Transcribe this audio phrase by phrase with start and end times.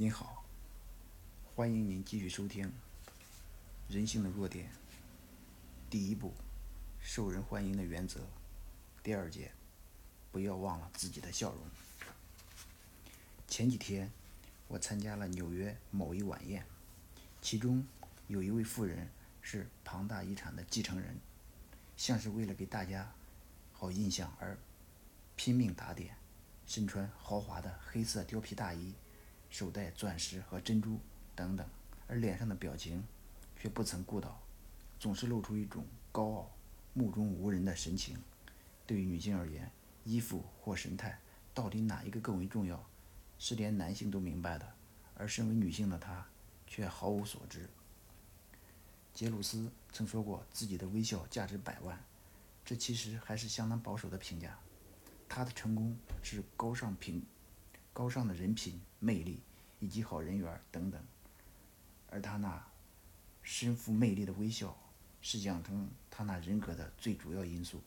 [0.00, 0.44] 您好，
[1.56, 2.64] 欢迎您继续收听
[3.88, 4.66] 《人性的弱点》
[5.90, 6.32] 第一部
[7.02, 8.20] “受人欢迎的原则”
[9.02, 9.50] 第二节
[10.30, 11.60] “不要忘了自己的笑容”。
[13.48, 14.08] 前几天，
[14.68, 16.64] 我参加了纽约某一晚宴，
[17.42, 17.84] 其中
[18.28, 19.10] 有一位妇人
[19.42, 21.18] 是庞大遗产的继承人，
[21.96, 23.12] 像是为了给大家
[23.72, 24.56] 好印象而
[25.34, 26.14] 拼命打点，
[26.68, 28.94] 身穿豪华的黑色貂皮大衣。
[29.50, 31.00] 手戴钻石和珍珠
[31.34, 31.66] 等等，
[32.06, 33.04] 而脸上的表情
[33.56, 34.40] 却不曾顾到，
[34.98, 36.50] 总是露出一种高傲、
[36.94, 38.16] 目中无人的神情。
[38.86, 39.70] 对于女性而言，
[40.04, 41.18] 衣服或神态
[41.54, 42.84] 到底哪一个更为重要，
[43.38, 44.74] 是连男性都明白的，
[45.14, 46.26] 而身为女性的她
[46.66, 47.68] 却毫无所知。
[49.12, 51.98] 杰鲁斯曾说过自己的微笑价值百万，
[52.64, 54.58] 这其实还是相当保守的评价。
[55.28, 57.22] 他的成功是高尚品。
[57.98, 59.40] 高尚的人品、魅力
[59.80, 61.02] 以及好人缘等等，
[62.08, 62.64] 而他那
[63.42, 64.78] 身负魅力的微笑，
[65.20, 67.82] 是养成他那人格的最主要因素。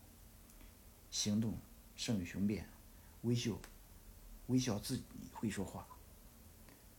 [1.12, 1.58] 行动
[1.96, 2.68] 胜于雄辩，
[3.22, 3.58] 微笑，
[4.48, 5.88] 微笑自己会说话。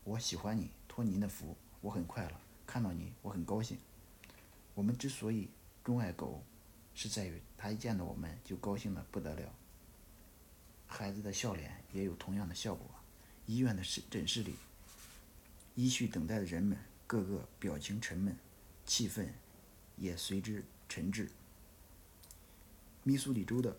[0.03, 2.35] 我喜欢你，托您的福，我很快乐，
[2.65, 3.77] 看到你我很高兴。
[4.73, 5.51] 我们之所以
[5.83, 6.43] 钟爱狗，
[6.95, 9.53] 是在于它一见到我们就高兴的不得了。
[10.87, 12.89] 孩子的笑脸也有同样的效果。
[13.45, 14.55] 医院的诊室里，
[15.75, 18.35] 依序等待的人们个个表情沉闷，
[18.85, 19.27] 气氛
[19.97, 21.29] 也随之沉滞。
[23.03, 23.75] 密苏里州的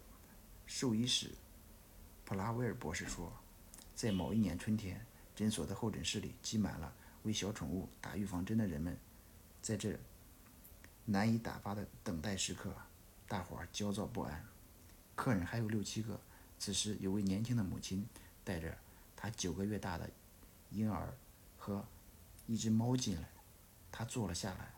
[0.66, 1.30] 兽医师
[2.26, 3.32] 普拉维尔博士说，
[3.94, 8.98] 在某一年春天，诊所的候诊室里挤满了为小宠物打预防针的人们。
[9.62, 9.98] 在这
[11.06, 12.76] 难以打发的等待时刻，
[13.26, 14.44] 大伙儿焦躁不安。
[15.14, 16.20] 客人还有六七个。
[16.58, 18.06] 此时，有位年轻的母亲
[18.44, 18.76] 带着。
[19.24, 20.10] 他九个月大的
[20.70, 21.16] 婴儿
[21.56, 21.82] 和
[22.46, 23.26] 一只猫进来，
[23.90, 24.74] 他坐了下来，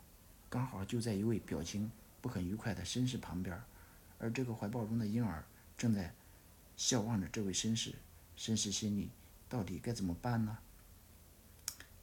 [0.49, 3.61] 刚好就在一位表情不很愉快的绅士旁边，
[4.21, 5.45] 而这个怀抱中的婴儿
[5.77, 6.15] 正在
[6.77, 7.93] 笑望着这位绅士。
[8.39, 9.11] 绅士心里
[9.49, 10.57] 到底该怎么办呢？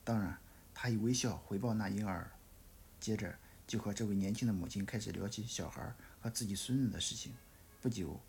[0.03, 0.37] 当然，
[0.73, 2.29] 他以微笑回报那婴儿，
[2.99, 3.33] 接着
[3.65, 7.31] 就和这位年轻的母亲开始聊起小孩和自己孙子的事情。
[7.81, 8.19] 不久，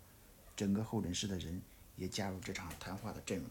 [0.55, 1.61] 整个候诊室的人
[1.97, 3.49] 也加入这场谈话的阵容。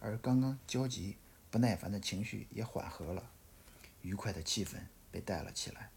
[0.00, 1.16] 而刚刚焦急、
[1.50, 3.30] 不耐烦的情绪也缓和了，
[4.00, 4.78] 愉快的气氛
[5.12, 5.90] 被带了起来。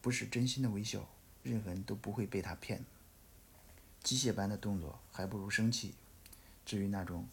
[0.00, 1.08] 不是真心的微笑，
[1.42, 2.84] 任何人都不会被他骗。
[4.02, 5.94] 机械般的动作还不如生气。
[6.64, 7.28] 至于那种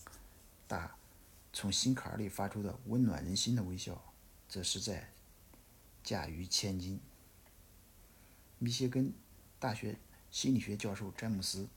[0.67, 0.95] 大、
[1.53, 4.13] 从心坎里发出的温暖人心的微笑，
[4.49, 5.09] 则实在
[6.03, 6.99] 价于千金。
[8.59, 9.13] 密歇根
[9.59, 9.97] 大学
[10.29, 11.69] 心理学教授詹姆斯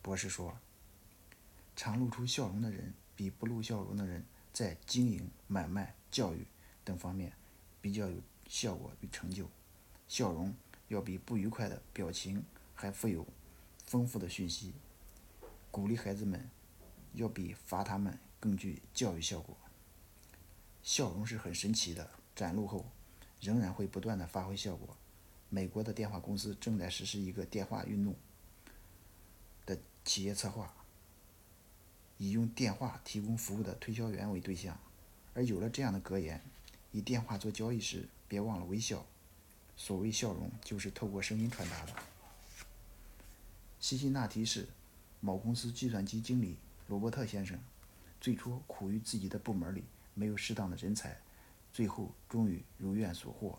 [0.00, 0.58] 博士说
[1.76, 6.46] ：“常露出笑容的人。”比不露笑容的人在经营、买卖、教育
[6.84, 7.32] 等方面
[7.80, 9.48] 比较有效果与成就。
[10.06, 10.54] 笑容
[10.88, 12.44] 要比不愉快的表情
[12.74, 13.26] 还富有
[13.84, 14.74] 丰富的讯息。
[15.70, 16.48] 鼓励孩子们
[17.14, 19.56] 要比罚他们更具教育效果。
[20.82, 22.86] 笑容是很神奇的，展露后
[23.40, 24.96] 仍然会不断的发挥效果。
[25.48, 28.14] 美国的电话公司正在实施一个电话运动
[29.64, 30.72] 的企业策划。
[32.18, 34.78] 以用电话提供服务的推销员为对象，
[35.34, 36.42] 而有了这样的格言：
[36.92, 39.04] 以电话做交易时，别忘了微笑。
[39.76, 41.92] 所谓笑容，就是透过声音传达的。
[43.78, 44.66] 西西那提市
[45.20, 46.56] 某公司计算机经理
[46.88, 47.58] 罗伯特先生，
[48.18, 49.84] 最初苦于自己的部门里
[50.14, 51.20] 没有适当的人才，
[51.72, 53.58] 最后终于如愿所获。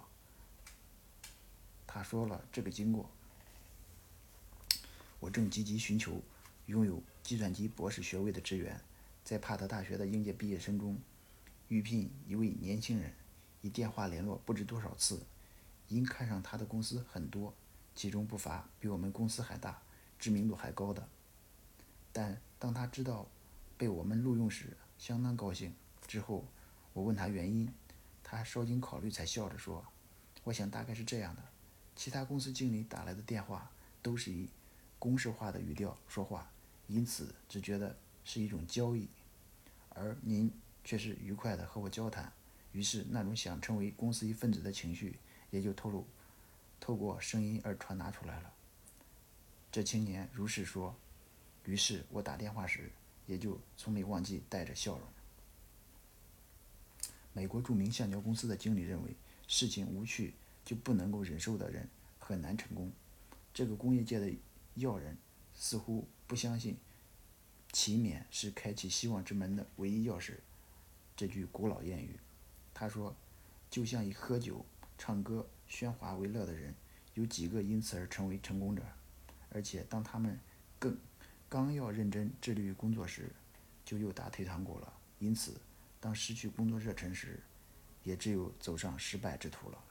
[1.86, 3.08] 他说了这个经过：
[5.20, 6.20] 我正积极寻求。
[6.68, 8.80] 拥有计算机博士学位的职员，
[9.22, 10.98] 在帕特大学的应届毕业生中，
[11.68, 13.14] 预聘一位年轻人，
[13.60, 15.22] 以电话联络不知多少次，
[15.90, 17.54] 因看上他的公司很多，
[17.94, 19.82] 其中不乏比我们公司还大、
[20.18, 21.06] 知名度还高的。
[22.14, 23.28] 但当他知道
[23.78, 25.76] 被我们录用时，相当高兴。
[26.08, 26.46] 之后
[26.94, 27.70] 我问他原因，
[28.24, 29.86] 他稍经考虑才笑着说
[30.46, 31.44] ：“我想大概是这样的，
[31.94, 33.70] 其他公司经理打来的电话
[34.02, 34.48] 都是以
[34.98, 36.50] 公式化的语调说话。”
[36.88, 39.10] 因此，只觉得是一种交易，
[39.90, 40.50] 而您
[40.86, 42.32] 却是愉快的和我交谈，
[42.72, 45.20] 于是那种想成为公司一份子的情绪
[45.52, 46.08] 也就透露，
[46.80, 48.54] 透过声音而传达出来了。
[49.70, 50.96] 这青年如是说，
[51.66, 52.90] 于是我打电话时
[53.26, 55.08] 也就从没忘记带着笑容。
[57.34, 59.14] 美国著名橡胶公司的经理认为，
[59.46, 60.34] 事情无趣
[60.64, 62.90] 就不能够忍受的人很难成功。
[63.54, 64.32] 这个工业界的
[64.76, 65.18] 要人
[65.54, 66.08] 似乎。
[66.28, 66.78] 不相信，
[67.72, 70.34] 勤勉是开启希望之门的唯一钥匙。
[71.16, 72.20] 这句古老谚语。
[72.74, 73.16] 他说
[73.72, 74.66] ：“就像以喝酒、
[74.98, 76.76] 唱歌、喧哗为乐的人，
[77.14, 78.84] 有几个因此而成为成功者？
[79.50, 80.38] 而且当他们
[80.78, 80.96] 更
[81.48, 83.32] 刚要认真致力于工作时，
[83.86, 84.94] 就又打退堂鼓了。
[85.20, 85.60] 因此，
[86.00, 87.42] 当失去工作热忱时，
[88.04, 89.82] 也只有走上失败之途了。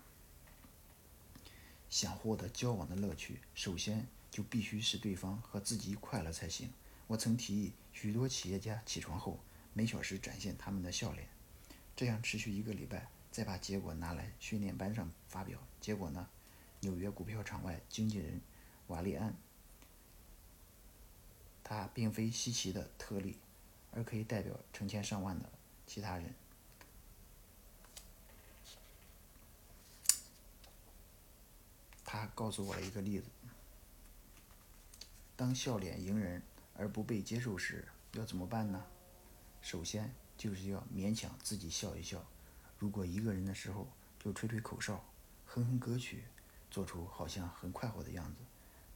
[1.88, 4.06] 想获得交往的乐趣，首先
[4.36, 6.70] 就必须使对方和自己快乐才行。
[7.06, 9.40] 我曾提议许多企业家起床后
[9.72, 11.26] 每小时展现他们的笑脸。”
[11.96, 15.58] 这样持续一个礼拜，再把结果拿来训练班上发表。
[15.80, 16.28] 结果呢？
[16.80, 18.38] 纽约股票场外经纪人
[18.88, 19.34] 瓦利安，
[21.64, 23.38] 他并非稀奇的特例，
[23.92, 25.50] 而可以代表成千上万的
[25.86, 26.34] 其他人。
[32.04, 33.24] 他告诉我了一个例子：
[35.36, 36.42] 当笑脸迎人
[36.74, 38.84] 而不被接受时，要怎么办呢？
[39.60, 40.12] 首先。
[40.38, 42.22] 就是要勉强自己笑一笑。
[42.78, 43.88] 如果一个人的时候
[44.22, 45.02] 就吹吹口哨、
[45.46, 46.24] 哼哼歌曲，
[46.70, 48.42] 做出好像很快活的样子，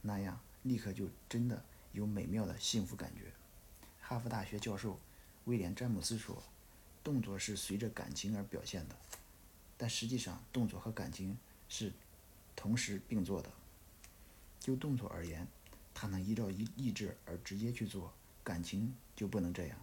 [0.01, 3.33] 那样立刻就真的有美妙的幸福感觉。
[3.99, 4.99] 哈佛大学教授
[5.45, 6.43] 威廉·詹姆斯说
[7.03, 8.95] ：“动作是随着感情而表现的，
[9.75, 11.35] 但实际上动作和感情
[11.67, 11.91] 是
[12.55, 13.51] 同时并做的。
[14.59, 15.47] 就动作而言，
[15.93, 19.77] 他能依照意意志而直接去做，感情就不能这样。”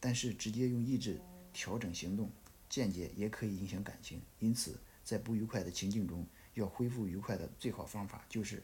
[0.00, 1.20] 但是直接用意志
[1.52, 2.30] 调整行动，
[2.68, 4.20] 间接也可以影响感情。
[4.40, 6.24] 因此，在不愉快的情境中，
[6.54, 8.62] 要恢复愉快的最好方法就是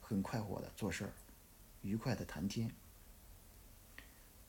[0.00, 1.12] 很快活的做事儿，
[1.82, 2.70] 愉快的谈天。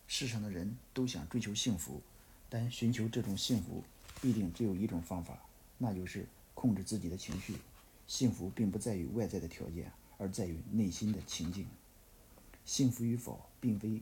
[0.07, 2.01] 世上的人都想追求幸福，
[2.49, 3.83] 但寻求这种幸福
[4.21, 5.39] 必定只有一种方法，
[5.77, 7.55] 那就是控制自己的情绪。
[8.07, 11.67] 幸福并不在于外在的条件，而在于内心的情境。
[12.65, 14.01] 幸福与否，并非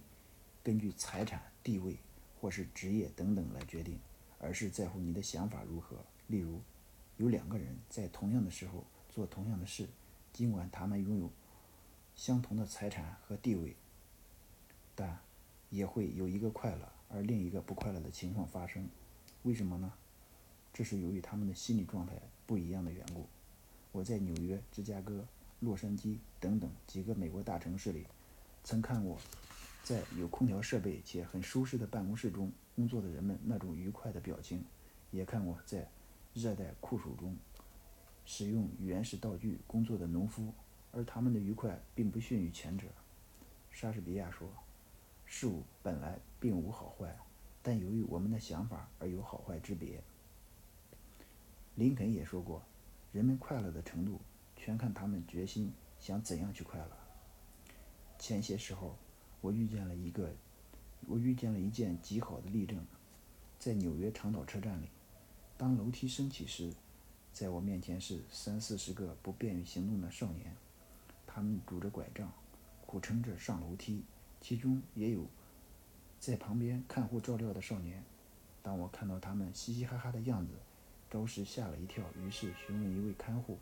[0.63, 1.97] 根据财产、地位。
[2.41, 3.97] 或是职业等等来决定，
[4.37, 5.97] 而是在乎你的想法如何。
[6.27, 6.61] 例如，
[7.17, 9.87] 有两个人在同样的时候做同样的事，
[10.31, 11.31] 尽管他们拥有
[12.15, 13.75] 相同的财产和地位，
[14.93, 15.17] 但
[15.71, 18.87] 也会有一个快乐而另一个不快乐的情况发生。
[19.41, 19.91] 为什么呢？
[20.71, 22.13] 这是由于他们的心理状态
[22.45, 23.25] 不一样的缘故。
[23.91, 25.25] 我在纽约、芝加哥、
[25.59, 28.05] 洛杉矶等等几个美国大城市里，
[28.63, 29.17] 曾看过。
[29.83, 34.65] 在有空调设备且很舒适的办公室中工作的人们那种愉快的表情，
[35.11, 35.87] 也看过在
[36.33, 37.37] 热带酷暑中
[38.25, 40.51] 使用原始道具工作的农夫，
[40.91, 42.87] 而他们的愉快并不逊于前者。
[43.69, 44.49] 莎士比亚说
[45.23, 47.15] ：“事物本来并无好坏，
[47.61, 50.01] 但由于我们的想法而有好坏之别。”
[51.75, 52.63] 林肯也说过
[53.13, 54.19] ：“人们快乐的程度，
[54.65, 56.91] 全看他们决心想怎样去快乐。”
[58.17, 58.97] 前些时候。
[59.41, 60.33] 我遇见了一个，
[61.05, 62.83] 我遇见了一件极好的例证，
[63.59, 64.87] 在纽约长岛车站里，
[65.55, 66.73] 当楼梯升起时，
[67.31, 70.55] 在我面前是三四十个不便于行动的少年，
[71.27, 72.33] 他们拄着拐杖，
[72.87, 74.03] 苦撑着上楼梯，
[74.41, 75.27] 其中也有
[76.19, 78.03] 在旁边看护照料的少年。
[78.63, 80.53] 当我看到他们嘻嘻哈哈的样子，
[81.11, 83.59] 着实吓了一跳，于是询问一位看护，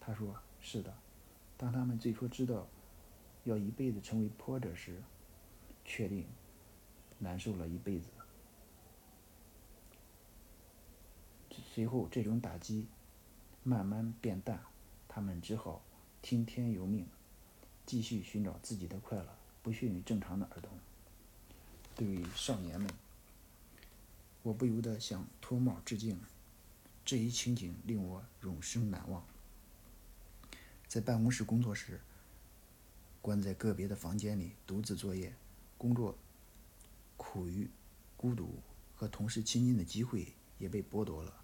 [0.00, 0.94] 他说：“是的，
[1.56, 2.66] 当他们最初知道
[3.44, 5.02] 要一辈子成为坡者时。”
[5.88, 6.26] 确定，
[7.20, 8.08] 难受了一辈子。
[11.72, 12.88] 随后，这种打击
[13.62, 14.60] 慢慢变淡，
[15.06, 15.80] 他们只好
[16.20, 17.06] 听天由命，
[17.86, 19.28] 继续寻找自己的快乐，
[19.62, 20.76] 不逊于正常的儿童。
[21.94, 22.90] 对于少年们，
[24.42, 26.18] 我不由得向脱帽致敬。
[27.04, 29.24] 这一情景令我永生难忘。
[30.88, 32.00] 在办公室工作时，
[33.20, 35.34] 关在个别的房间里独自作业。
[35.78, 36.16] 工作
[37.16, 37.68] 苦于
[38.16, 38.48] 孤独，
[38.94, 41.34] 和同事亲近的机会也被剥夺了。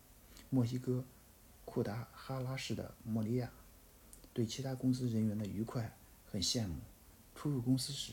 [0.48, 1.04] 墨西哥
[1.64, 3.50] 库达哈拉市的莫利亚
[4.32, 5.94] 对其他公司人员的愉快
[6.30, 6.76] 很羡慕。
[7.34, 8.12] 出入公司时，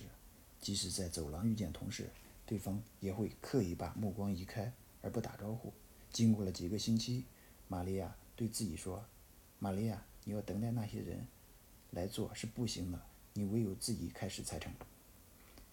[0.60, 2.10] 即使在走廊遇见同事，
[2.46, 5.72] 对方也会刻意把目光移开而不打招呼。
[6.12, 7.24] 经过了几个星期，
[7.68, 9.06] 玛利亚对自己说
[9.60, 11.26] ：“玛利亚，你要等待那些人
[11.92, 13.02] 来做是不行的，
[13.34, 14.72] 你唯有自己开始才成。”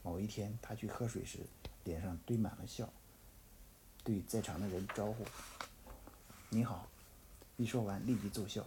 [0.03, 1.41] 某一天，他去喝水时，
[1.85, 2.93] 脸上堆满了笑，
[4.05, 5.25] 对在场的人招呼
[6.51, 6.89] ：“你好。”
[7.59, 8.67] 一说完，立即奏效。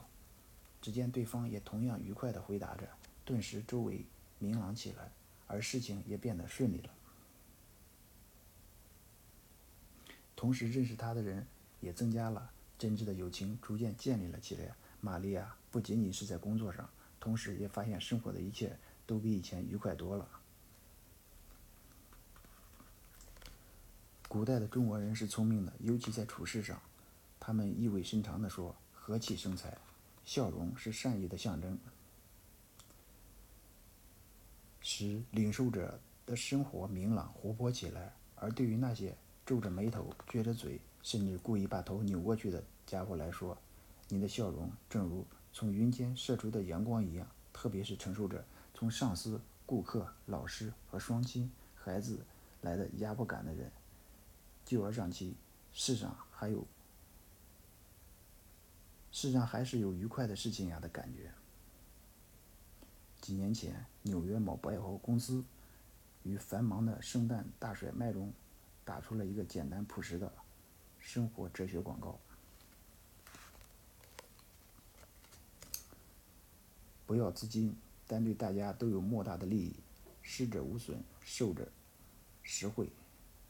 [0.82, 2.90] 只见对方也同样愉快地回答着，
[3.24, 4.06] 顿时周围
[4.40, 5.12] 明朗起来，
[5.46, 6.90] 而事情也变得顺利了。
[10.36, 11.46] 同时，认识他的人
[11.82, 14.74] 也增加了，真挚的友情逐渐建立了起来。
[15.02, 20.28] 玛利亚不仅仅是在工作上，同时也发现生活的一切都比以前愉快多了。
[24.28, 26.80] 古代的中国人是聪明的，尤其在处事上，
[27.40, 29.78] 他们意味深长地说：“和气生财，
[30.24, 31.78] 笑容是善意的象征，
[34.82, 43.58] 使领受者的生活明朗活泼起来。”而对于那些皱着眉头、撅着嘴，甚至故意把头扭过去的家伙来说，
[44.08, 52.26] 你的笑容正如从云间射出的阳光一样，特别是承受着从上司、顾客、老师和双亲、孩子
[52.62, 53.72] 来的压迫感的人，
[54.66, 55.36] 就而让其
[55.74, 56.66] 世上还有
[59.12, 61.32] 世上还是有愉快的事情呀的感觉。
[63.22, 65.44] 几年前，纽约某百货公司
[66.24, 68.34] 于繁忙的圣诞大甩卖中。
[68.86, 70.34] 打出了一个简单朴实的
[70.98, 72.20] 生活哲学广告：
[77.10, 77.76] 不要资金，
[78.06, 79.74] 但对大家都有莫大的利益。
[80.22, 81.68] 施者无损，受者
[82.44, 82.88] 实惠。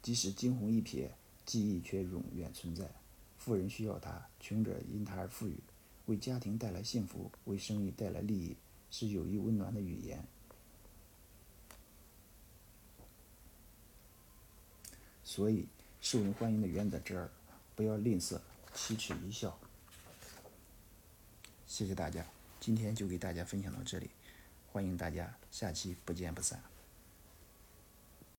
[0.02, 1.10] 即使惊鸿一瞥，
[1.46, 2.90] 记忆却永远存在。
[3.38, 5.58] 富人需要它，穷者因它而富裕。
[6.06, 8.56] 为家庭带来幸福，为生意带来利益，
[8.90, 10.26] 是友谊温暖的语言。
[15.22, 15.68] 所以，
[16.00, 17.30] 受人欢迎的原则之二，
[17.76, 18.40] 不要吝啬，
[18.74, 19.60] 七尺一笑。
[21.68, 22.26] 谢谢大家，
[22.60, 24.10] 今天就给大家分享到这里，
[24.72, 26.62] 欢迎大家下期不见不散。